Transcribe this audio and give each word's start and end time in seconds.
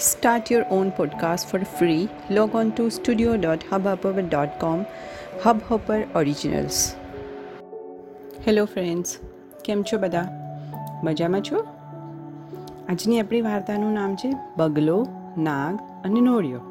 Start 0.00 0.50
your 0.50 0.64
own 0.70 0.92
podcast 0.92 1.46
for 1.46 1.58
free. 1.70 2.08
Log 2.30 2.54
on 2.54 2.72
to 2.72 2.84
studio.hubhopper.com. 2.90 4.78
Hubhopper 5.44 5.98
Originals. 6.14 6.78
Hello 8.46 8.64
friends 8.66 9.10
કેમ 9.64 9.82
છો 9.82 9.98
બધા 9.98 10.22
મજામાં 11.04 11.42
છો 11.42 11.58
આજની 12.88 13.18
આપણી 13.20 13.40
વાર્તાનું 13.40 13.92
નામ 13.92 14.14
છે 14.14 14.30
બગલો 14.56 14.96
નાગ 15.38 15.74
અને 16.04 16.20
નોળિયો 16.20 16.62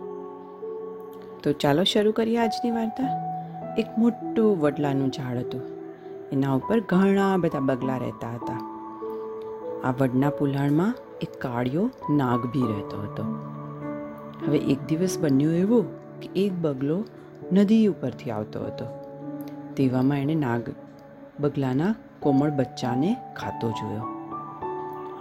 તો 1.43 1.53
ચાલો 1.63 1.83
શરૂ 1.83 2.13
કરીએ 2.13 2.39
આજની 2.45 2.71
વાર્તા 2.71 3.11
એક 3.77 3.91
મોટું 3.97 4.49
વડલાનું 4.63 5.11
ઝાડ 5.11 5.37
હતું 5.43 5.63
એના 6.31 6.55
ઉપર 6.55 6.79
ઘણા 6.93 7.29
બધા 7.37 7.63
બગલા 7.69 7.99
રહેતા 8.05 8.33
હતા 8.37 8.59
આ 9.83 9.93
વડના 9.99 10.33
પુલાણમાં 10.39 10.93
એક 11.21 11.41
કાળિયો 11.41 11.89
નાગ 12.09 12.45
બી 12.45 12.61
રહેતો 12.61 13.01
હતો. 13.01 13.23
હવે 14.47 14.57
એક 14.57 14.85
દિવસ 14.87 15.19
બન્યું 15.19 15.53
એવું 15.53 15.85
કે 16.19 16.29
એક 16.35 16.53
બગલો 16.53 17.05
નદી 17.51 17.87
ઉપરથી 17.87 18.31
આવતો 18.31 18.65
હતો. 18.65 18.85
તેવામાં 19.75 20.17
એણે 20.17 20.35
નાગ 20.35 20.61
બગલાના 21.39 21.95
કોમળ 22.19 22.49
બચ્ચાને 22.49 23.13
ખાતો 23.13 23.71
જોયો. 23.71 24.01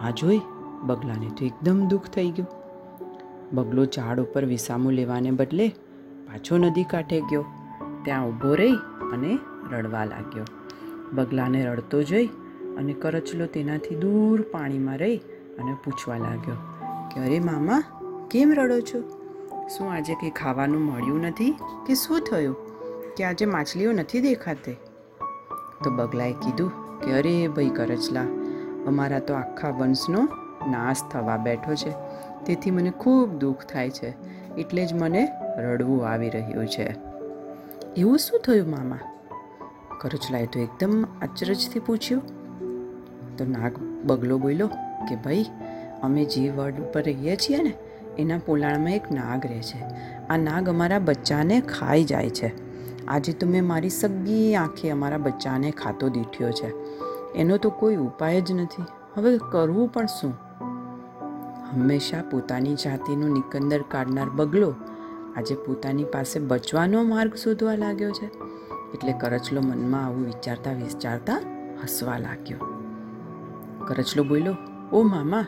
આ 0.01 0.11
જોઈ 0.11 0.41
બગલાને 0.83 1.30
તો 1.38 1.45
એકદમ 1.45 1.88
દુઃખ 1.88 2.09
થઈ 2.09 2.30
ગયું. 2.30 2.49
બગલો 3.52 3.85
ઝાડ 3.85 4.21
ઉપર 4.21 4.45
વિસામું 4.45 4.93
લેવાને 4.93 5.30
બદલે 5.30 5.69
પાછો 6.27 6.59
નદી 6.59 6.85
કાંઠે 6.85 7.21
ગયો. 7.21 7.45
ત્યાં 8.05 8.27
ઊભો 8.29 8.55
રહી 8.55 8.74
અને 9.12 9.38
રડવા 9.73 10.05
લાગ્યો. 10.05 10.45
બગલાને 11.12 11.66
રડતો 11.66 12.02
જોઈ 12.02 12.27
અને 12.77 12.93
કરચલો 12.93 13.46
તેનાથી 13.46 13.95
દૂર 13.95 14.43
પાણીમાં 14.43 14.99
રહી 14.99 15.21
અને 15.59 15.77
પૂછવા 15.85 16.19
લાગ્યો 16.19 16.55
કે, 17.15 17.21
અરે 17.21 17.41
મામા, 17.41 17.83
કેમ 18.30 18.53
રડો 18.57 18.80
છો? 18.80 19.09
શું 19.69 19.93
આજે 19.93 20.15
કંઈ 20.15 20.30
ખાવાનું 20.30 20.80
મળ્યું 20.80 21.21
નથી 21.21 21.51
કે 21.87 21.95
શું 21.95 22.21
થયું? 22.21 22.57
કે 23.15 23.24
આજે 23.24 23.46
માછલીઓ 23.46 23.93
નથી 23.93 24.21
દેખાતી? 24.21 24.77
તો 25.85 25.91
બગલાએ 25.91 26.32
કીધું 26.32 27.01
કે, 27.01 27.13
અરે 27.13 27.49
ભાઈ 27.49 27.69
કરચલા, 27.69 28.23
અમારા 28.87 29.19
તો 29.19 29.35
આખા 29.35 29.71
વંશનો 29.71 30.29
નાશ 30.71 30.97
થવા 31.10 31.37
બેઠો 31.37 31.75
છે. 31.75 31.93
તેથી 32.45 32.71
મને 32.71 32.91
ખૂબ 32.91 33.35
દુઃખ 33.35 33.65
થાય 33.65 33.91
છે. 33.91 34.15
એટલે 34.54 34.87
જ 34.87 34.95
મને 34.95 35.29
રડવું 35.59 36.09
આવી 36.09 36.30
રહ્યું 36.30 36.66
છે. 36.66 36.95
એવું 37.97 38.19
શું 38.19 38.41
થયું 38.41 38.71
મામા? 38.71 38.99
કરચલાએ 40.01 40.47
તો 40.47 40.60
એકદમ 40.60 41.04
અચરજથી 41.23 41.79
પૂછ્યું. 41.79 42.23
તો 43.37 43.45
નાગ 43.45 43.73
બગલો 44.04 44.38
બોલ્યો 44.38 44.71
કે 45.09 45.16
ભાઈ, 45.16 45.46
અમે 46.02 46.24
જે 46.24 46.48
વર્ડ 46.51 46.74
ઉપર 46.74 47.02
રહીએ 47.02 47.37
છીએ 47.37 47.62
ને, 47.62 47.73
એના 48.18 48.38
પોલાણમાં 48.38 48.92
એક 48.92 49.12
નાગ 49.12 49.46
રહે 49.46 49.62
છે. 49.62 49.82
આ 50.26 50.37
નાગ 50.37 50.68
અમારા 50.68 50.98
બચ્ચાને 50.98 51.60
ખાઈ 51.60 52.04
જાય 52.04 52.30
છે. 52.30 52.68
આજે 53.06 53.32
તો 53.32 53.46
મેં 53.46 53.66
મારી 53.66 53.90
સગી 53.90 54.54
આંખે 54.54 54.90
અમારા 54.90 55.18
બચ્ચાને 55.18 55.70
ખાતો 55.70 56.09
દીઠ્યો 56.09 56.52
છે. 56.52 56.74
એનો 57.32 57.56
તો 57.56 57.70
કોઈ 57.70 57.96
ઉપાય 57.96 58.40
જ 58.40 58.52
નથી. 58.52 58.84
હવે 59.14 59.38
કરવું 59.52 59.88
પણ 59.88 60.06
શું? 60.06 60.34
હંમેશા 61.70 62.23
પોતાની 62.30 62.74
જાતિનું 62.74 63.30
નિકંદર 63.30 63.82
કાઢનાર 63.82 64.28
બગલો 64.28 64.75
આજે 65.36 65.54
પોતાની 65.54 66.04
પાસે 66.04 66.41
બચવાનો 66.41 67.03
માર્ગ 67.03 67.34
શોધવા 67.34 67.75
લાગ્યો 67.75 68.10
છે. 68.10 68.26
એટલે 68.94 69.12
કરચલો 69.12 69.60
મનમાં 69.60 70.06
આવું 70.06 70.25
વિચારતા 70.25 70.72
વિચારતા 70.72 71.34
હસવા 71.84 72.19
લાગ્યો. 72.19 72.59
કરચલો 73.86 74.25
બોલ્યો 74.25 74.56
ઓ 74.93 75.03
મામા, 75.03 75.47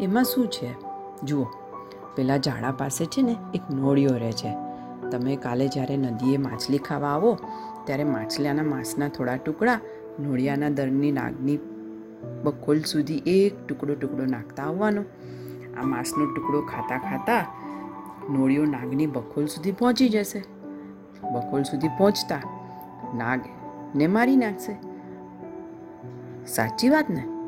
એમાં 0.00 0.24
શું 0.24 0.48
છે? 0.48 0.74
જુઓ, 1.22 1.46
પેલા 2.14 2.36
ઝાડા 2.36 2.70
પાસે 2.70 3.06
છે 3.06 3.22
ને 3.22 3.36
એક 3.54 3.70
નોળિયો 3.70 4.10
રહે 4.12 4.32
છે. 4.32 4.56
તમે 5.10 5.36
કાલે 5.36 5.68
જ્યારે 5.68 5.96
નદીએ 5.96 6.36
માછલી 6.36 6.78
ખાવા 6.78 7.08
આવો, 7.08 7.38
ત્યારે 7.84 8.04
માછલીના 8.04 8.62
માંસના 8.62 9.08
થોડા 9.08 9.36
ટુકડા 9.36 9.80
નોળિયાના 10.20 10.68
દરની 10.68 11.12
નાગની 11.12 11.58
બકોલ 12.44 12.80
સુધી 12.80 13.22
એક 13.26 13.66
ટુકડો 13.66 13.94
ટુકડો 13.94 14.24
નાખતા 14.24 14.62
આવવાનો. 14.62 15.04
આ 15.80 15.82
માંસનો 15.82 16.34
ટુકડો 16.34 16.60
ખાતા 16.60 16.98
ખાતા 16.98 17.44
નોળિયો 18.30 18.64
નાગની 18.64 19.06
બકોલ 19.06 19.46
સુધી 19.46 19.72
પહોંચી 19.72 20.08
જશે. 20.08 20.44
બકોલ 21.32 21.62
સુધી 21.62 21.88
પહોંચતા 21.88 22.40
નાગ 23.14 23.40
ને 23.94 24.06
મારી 24.06 24.36
નાખશે. 24.36 24.76
સાચી 26.46 26.88
વાત 26.88 27.10
ને? 27.10 27.39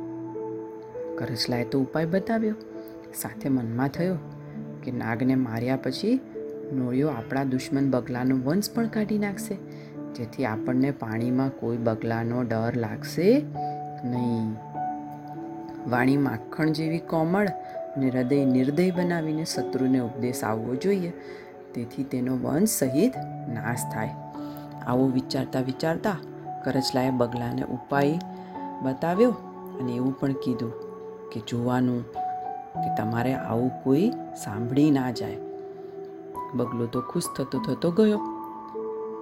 કરચલાએ 1.18 1.64
તો 1.64 1.80
ઉપાય 1.80 2.06
બતાવ્યો. 2.06 2.54
સાથે 3.14 3.48
મનમાં 3.48 3.88
થયો 3.88 4.16
કે 4.82 4.92
નાગને 4.92 5.34
માર્યા 5.34 5.76
પછી 5.76 6.20
નોળિયો 6.72 7.08
આપણા 7.08 7.44
દુશ્મન 7.44 7.90
બગલાનો 7.90 8.36
વંશ 8.36 8.70
પણ 8.74 8.86
કાઢી 8.86 9.18
નાખશે. 9.18 9.54
જેથી 10.14 10.44
આપણને 10.44 10.90
પાણીમાં 10.90 11.48
કોઈ 11.48 11.76
બગલાનો 11.76 12.42
ડર 12.42 12.72
લાગશે 12.76 13.42
નહીં. 14.04 14.56
વાણી 15.90 16.16
માખણ 16.16 16.72
જેવી 16.72 16.98
કોમળ 16.98 17.48
અને 17.48 18.08
હૃદય 18.08 18.44
નિર્દય 18.44 18.90
બનાવીને 18.90 19.44
શત્રુને 19.44 19.98
ઉપદેશ 19.98 20.44
આવવો 20.44 20.74
જોઈએ. 20.74 21.12
તેથી 21.74 22.04
તેનો 22.04 22.36
વંશ 22.36 22.68
સહિત 22.68 23.16
નાશ 23.54 23.78
થાય. 23.92 24.10
આવો 24.86 25.06
વિચારતા 25.06 25.60
વિચારતા 25.60 26.16
કરચલાએ 26.64 27.10
બગલાને 27.10 27.62
ઉપાય 27.62 28.18
બતાવ્યો 28.82 29.30
અને 29.80 29.92
એવું 29.92 30.20
પણ 30.20 30.32
કીધું. 30.32 30.91
કે 31.32 31.40
જોવાનું 31.48 32.02
કે 32.74 32.96
તમારે 32.96 33.34
આવું 33.34 33.70
કોઈ 33.84 34.10
સાંભળી 34.44 34.90
ના 34.90 35.10
જાય. 35.10 35.36
બગલો 36.54 36.86
તો 36.86 37.00
ખુશ 37.00 37.28
થતો 37.36 37.58
થતો 37.58 37.90
ગયો. 37.90 38.18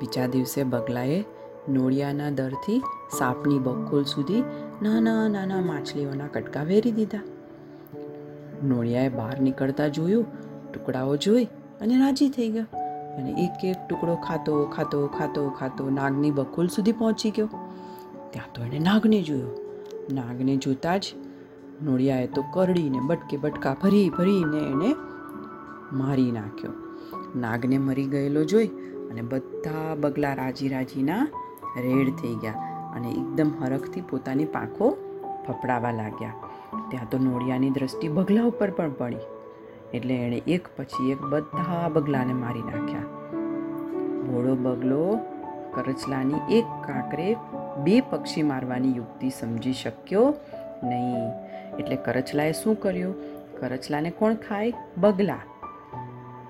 બીજા 0.01 0.27
દિવસે 0.27 0.63
બગલાએ 0.63 1.25
નોળિયાના 1.69 2.31
દરથી 2.31 2.83
સાપની 3.19 3.59
બકોલ 3.59 4.05
સુધી 4.05 4.43
નાના 4.83 5.29
નાના 5.29 5.61
માછલીઓના 5.61 6.27
કટકા 6.27 6.63
વેરી 6.63 6.93
દીધા. 6.93 7.21
નોળિયાએ 8.65 9.09
બહાર 9.09 9.41
નીકળતા 9.41 9.89
જોયું, 9.89 10.25
ટુકડાઓ 10.73 11.17
જોઈ 11.17 11.45
અને 11.81 11.99
રાજી 11.99 12.29
થઈ 12.29 12.49
ગયો 12.49 12.67
અને 13.17 13.31
એક 13.31 13.65
એક 13.65 13.89
ટુકડો 13.89 14.15
ખાતો 14.15 14.65
ખાતો 14.67 15.07
ખાતો 15.07 15.51
ખાતો 15.51 15.91
નાગની 15.91 16.31
બકોલ 16.31 16.69
સુધી 16.69 16.93
પહોંચી 16.93 17.31
ગયો. 17.31 17.49
ત્યાં 18.31 18.53
તો 18.55 18.63
એણે 18.63 18.79
નાગને 18.79 19.23
જોયો. 19.23 19.67
નાગને 20.13 20.57
જોતા 20.57 20.97
જ 20.97 21.05
નોળિયાએ 21.83 22.27
તો 22.27 22.43
કરડીને 22.43 22.99
બટકે 23.07 23.37
બટકા 23.37 23.77
ભરી 23.83 24.11
ભરીને 24.11 24.59
એણે 24.59 24.95
મારી 25.93 26.31
નાખ્યો. 26.33 26.73
નાગને 27.37 27.79
મરી 27.79 28.05
ગયેલો 28.05 28.45
જોઈ 28.45 28.67
અને 29.11 29.23
બધા 29.23 29.95
બગલા 30.01 30.35
રાજી 30.35 30.69
રાજીના 30.69 31.29
રેડ 31.77 32.15
થઈ 32.15 32.35
ગયા 32.35 32.53
અને 32.97 33.11
એકદમ 33.11 33.51
હરખથી 33.61 34.01
પોતાની 34.01 34.45
પાંખો 34.45 34.97
ફફડાવા 35.49 35.91
લાગ્યા. 35.91 36.33
ત્યાં 36.91 37.11
તો 37.11 37.19
નોળિયાની 37.19 37.71
દ્રષ્ટિ 37.71 38.09
બગલા 38.09 38.45
ઉપર 38.45 38.71
પણ 38.71 38.93
પડી. 38.93 39.17
એટલે 39.95 40.15
એણે 40.15 40.37
એક 40.37 40.69
પછી 40.77 41.11
એક 41.11 41.21
બધા 41.21 41.89
બગલાને 41.89 42.33
મારી 42.33 42.63
નાખ્યા. 42.63 43.01
ભોળો 44.23 44.55
બગલો 44.55 45.19
કરચલાની 45.75 46.59
એક 46.59 46.65
કાંકરે 46.65 47.37
બે 47.85 48.01
પક્ષી 48.01 48.43
મારવાની 48.43 48.97
યુક્તિ 48.97 49.31
સમજી 49.31 49.73
શક્યો 49.73 50.35
નહીં. 50.83 51.50
એટલે 51.79 51.97
કરચલાએ 51.97 52.53
શું 52.53 52.81
કર્યું? 52.81 53.15
કરચલાને 53.61 54.11
કોણ 54.11 54.35
ખાય? 54.35 54.73
બગલા. 54.99 55.39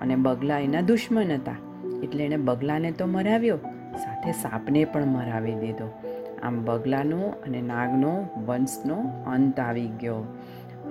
અને 0.01 0.15
બગલા 0.15 0.59
એના 0.59 0.81
દુશ્મન 0.81 1.31
હતા. 1.31 1.55
એટલે 2.03 2.25
એણે 2.25 2.37
બગલાને 2.37 2.91
તો 2.91 3.05
મરાવ્યો, 3.05 3.57
સાથે 3.97 4.31
સાપને 4.31 4.85
પણ 4.85 5.05
મરાવી 5.05 5.55
દીધો. 5.55 5.91
આમ 6.43 6.65
બગલાનો 6.65 7.17
અને 7.17 7.61
નાગનો 7.61 8.27
વંશનો 8.45 8.95
અંત 9.27 9.59
આવી 9.59 9.87
ગયો. 9.87 10.37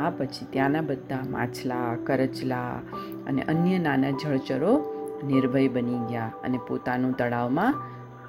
આ 0.01 0.11
પછી 0.11 0.47
ત્યાંના 0.51 0.81
બધા 0.81 1.19
માછલા, 1.31 1.97
કરચલા 2.05 2.81
અને 3.27 3.43
અન્ય 3.43 3.79
નાના 3.79 4.11
જળચરો 4.11 4.97
નિર્ભય 5.27 5.69
બની 5.69 5.99
ગયા 6.09 6.33
અને 6.45 6.59
પોતાનું 6.69 7.17
તળાવમાં 7.17 7.75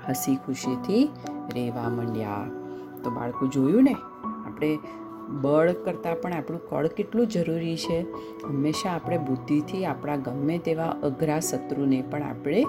હસી 0.09 0.35
ખુશીથી 0.35 1.09
રહેવા 1.53 1.89
માંડ્યા. 1.89 2.47
તો 3.03 3.11
બાળકો 3.11 3.47
જોયું 3.47 3.83
ને? 3.83 3.93
આપણે 4.45 4.79
બળ 5.29 5.71
કરતાં 5.71 6.21
પણ 6.21 6.33
આપણું 6.33 6.69
કળ 6.69 6.87
કેટલું 6.87 7.27
જરૂરી 7.27 7.77
છે. 7.77 8.01
હંમેશા 8.47 8.89
આપણે 8.89 9.17
બુદ્ધિથી 9.17 9.85
આપણા 9.85 10.15
ગમે 10.15 10.57
તેવા 10.57 10.85
અઘરા 11.03 11.39
શત્રુને 11.39 12.03
પણ 12.11 12.23
આપણે 12.23 12.61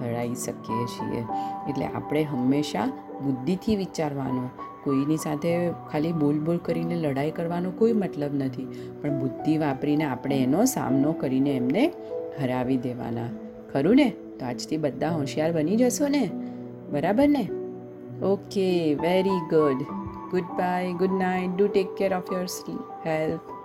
હરાવી 0.00 0.34
શકીએ 0.34 0.86
છીએ. 0.86 1.20
એટલે 1.68 1.86
આપણે 1.86 2.22
હંમેશા 2.22 2.86
બુદ્ધિથી 3.24 3.76
વિચારવાનું, 3.76 4.50
કોઈની 4.84 5.16
સાથે 5.16 5.70
ખાલી 5.70 6.12
બોલ 6.12 6.38
બોલ 6.38 6.56
કરીને 6.56 6.94
લડાઈ 6.94 7.30
કરવાનો 7.30 7.70
કોઈ 7.70 7.92
મતલબ 7.92 8.34
નથી. 8.34 8.92
પણ 9.02 9.20
બુદ્ધિ 9.20 9.58
વાપરીને 9.58 10.04
આપણે 10.04 10.42
એનો 10.42 10.64
સામનો 10.64 11.12
કરીને 11.12 11.56
એમને 11.56 11.92
હરાવી 12.42 12.76
દેવાના. 12.76 13.28
ખરું 13.72 13.96
ને? 13.96 14.12
તો 14.40 14.46
આજથી 14.46 14.76
બધા 14.76 15.08
હોશિયાર 15.08 15.52
બની 15.52 15.76
જશો 15.76 16.08
ને? 16.08 16.30
બરાબર 16.90 17.28
ને? 17.28 17.48
Okay, 18.24 18.94
very 18.94 19.30
good. 19.30 20.05
Goodbye, 20.30 20.94
good 20.98 21.10
night. 21.10 21.56
Do 21.56 21.68
take 21.68 21.96
care 21.96 22.12
of 22.12 22.28
your 22.30 22.46
health. 23.04 23.55